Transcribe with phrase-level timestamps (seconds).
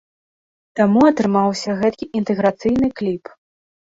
[0.79, 3.23] Таму атрымаўся гэткі інтэграцыйны кліп.